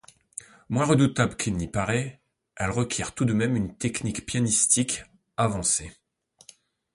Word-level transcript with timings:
Moins 0.67 0.85
redoutable 0.85 1.37
qu'il 1.37 1.55
n'y 1.57 1.67
paraît, 1.67 2.23
elle 2.55 2.71
requiert 2.71 3.13
tout 3.13 3.23
de 3.23 3.33
même 3.33 3.55
une 3.55 3.77
technique 3.77 4.25
pianistique 4.25 5.03
avancée. 5.37 5.91